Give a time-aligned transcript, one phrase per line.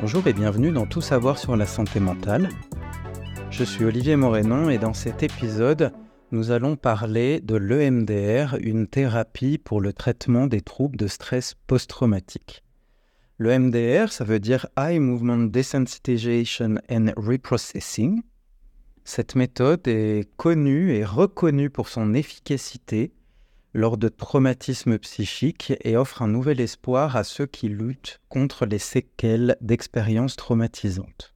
[0.00, 2.48] Bonjour et bienvenue dans Tout savoir sur la santé mentale.
[3.50, 5.92] Je suis Olivier Morénon et dans cet épisode,
[6.30, 12.64] nous allons parler de l'EMDR, une thérapie pour le traitement des troubles de stress post-traumatique.
[13.38, 18.22] L'EMDR, ça veut dire Eye Movement Desensitization and Reprocessing.
[19.04, 23.12] Cette méthode est connue et reconnue pour son efficacité
[23.72, 28.78] lors de traumatismes psychiques et offre un nouvel espoir à ceux qui luttent contre les
[28.78, 31.34] séquelles d'expériences traumatisantes.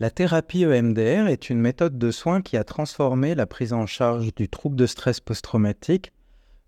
[0.00, 4.34] La thérapie EMDR est une méthode de soins qui a transformé la prise en charge
[4.34, 6.12] du trouble de stress post-traumatique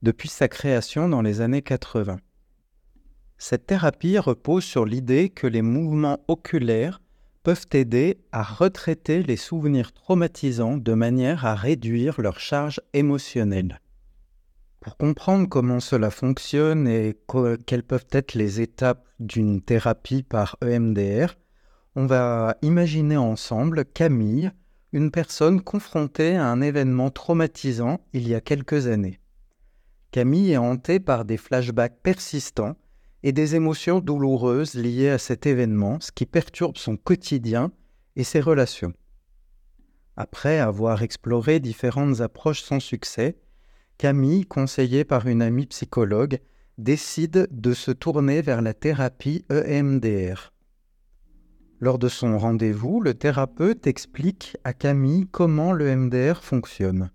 [0.03, 2.19] depuis sa création dans les années 80.
[3.39, 7.01] Cette thérapie repose sur l'idée que les mouvements oculaires
[7.43, 13.81] peuvent aider à retraiter les souvenirs traumatisants de manière à réduire leur charge émotionnelle.
[14.87, 17.19] Pour comprendre comment cela fonctionne et
[17.67, 21.35] quelles peuvent être les étapes d'une thérapie par EMDR,
[21.97, 24.53] on va imaginer ensemble Camille,
[24.93, 29.19] une personne confrontée à un événement traumatisant il y a quelques années.
[30.13, 32.77] Camille est hantée par des flashbacks persistants
[33.25, 37.73] et des émotions douloureuses liées à cet événement, ce qui perturbe son quotidien
[38.15, 38.93] et ses relations.
[40.17, 43.37] Après avoir exploré différentes approches sans succès,
[43.99, 46.39] Camille, conseillée par une amie psychologue,
[46.77, 50.53] décide de se tourner vers la thérapie EMDR.
[51.81, 57.11] Lors de son rendez-vous, le thérapeute explique à Camille comment l'EMDR fonctionne.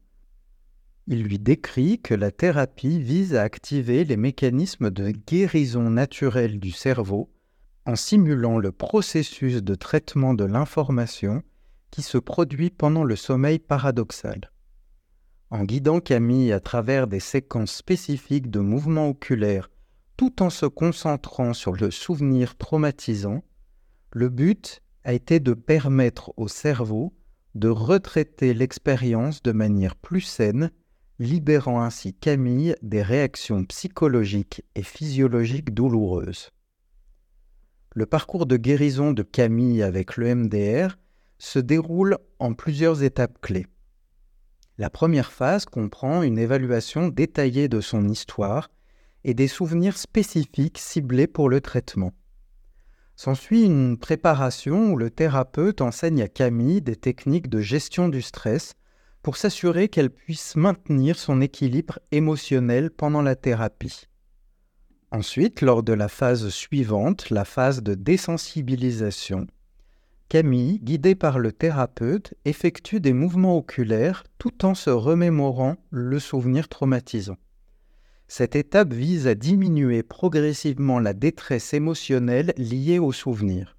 [1.07, 6.71] Il lui décrit que la thérapie vise à activer les mécanismes de guérison naturelle du
[6.71, 7.29] cerveau
[7.85, 11.43] en simulant le processus de traitement de l'information
[11.89, 14.51] qui se produit pendant le sommeil paradoxal.
[15.51, 19.69] En guidant Camille à travers des séquences spécifiques de mouvements oculaires
[20.15, 23.43] tout en se concentrant sur le souvenir traumatisant,
[24.13, 27.13] le but a été de permettre au cerveau
[27.55, 30.71] de retraiter l'expérience de manière plus saine,
[31.19, 36.51] libérant ainsi Camille des réactions psychologiques et physiologiques douloureuses.
[37.93, 40.97] Le parcours de guérison de Camille avec le MDR
[41.39, 43.67] se déroule en plusieurs étapes clés.
[44.81, 48.71] La première phase comprend une évaluation détaillée de son histoire
[49.23, 52.13] et des souvenirs spécifiques ciblés pour le traitement.
[53.15, 58.73] S'ensuit une préparation où le thérapeute enseigne à Camille des techniques de gestion du stress
[59.21, 64.07] pour s'assurer qu'elle puisse maintenir son équilibre émotionnel pendant la thérapie.
[65.11, 69.45] Ensuite, lors de la phase suivante, la phase de désensibilisation,
[70.31, 76.69] Camille, guidée par le thérapeute, effectue des mouvements oculaires tout en se remémorant le souvenir
[76.69, 77.35] traumatisant.
[78.29, 83.75] Cette étape vise à diminuer progressivement la détresse émotionnelle liée au souvenir.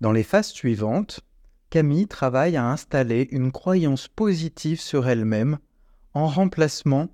[0.00, 1.20] Dans les phases suivantes,
[1.68, 5.58] Camille travaille à installer une croyance positive sur elle-même
[6.14, 7.10] en remplacement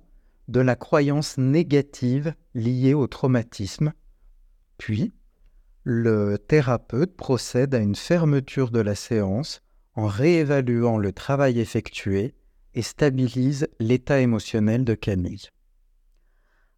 [0.47, 3.91] de la croyance négative liée au traumatisme,
[4.77, 5.11] puis
[5.89, 9.61] le thérapeute procède à une fermeture de la séance
[9.95, 12.35] en réévaluant le travail effectué
[12.73, 15.47] et stabilise l'état émotionnel de Camille.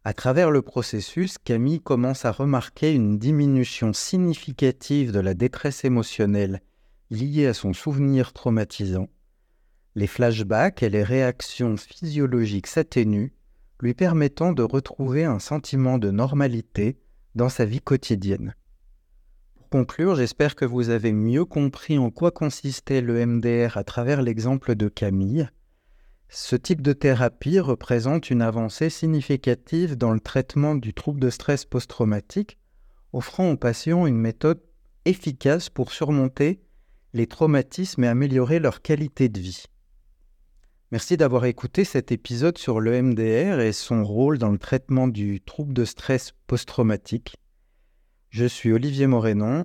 [0.04, 6.62] À travers le processus, Camille commence à remarquer une diminution significative de la détresse émotionnelle
[7.10, 9.08] liée à son souvenir traumatisant.
[9.96, 13.32] Les flashbacks et les réactions physiologiques s'atténuent,
[13.80, 17.00] lui permettant de retrouver un sentiment de normalité
[17.34, 18.54] dans sa vie quotidienne
[19.70, 24.74] conclure, j'espère que vous avez mieux compris en quoi consistait le MDR à travers l'exemple
[24.74, 25.48] de Camille.
[26.28, 31.64] Ce type de thérapie représente une avancée significative dans le traitement du trouble de stress
[31.64, 32.58] post-traumatique,
[33.12, 34.60] offrant aux patients une méthode
[35.04, 36.60] efficace pour surmonter
[37.12, 39.64] les traumatismes et améliorer leur qualité de vie.
[40.90, 45.40] Merci d'avoir écouté cet épisode sur le MDR et son rôle dans le traitement du
[45.40, 47.36] trouble de stress post-traumatique.
[48.30, 49.64] Je suis Olivier Morénon.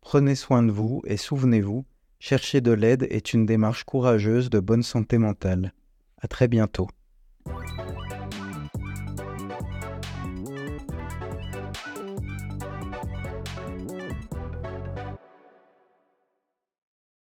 [0.00, 1.84] Prenez soin de vous et souvenez-vous,
[2.18, 5.74] chercher de l'aide est une démarche courageuse de bonne santé mentale.
[6.22, 6.88] À très bientôt.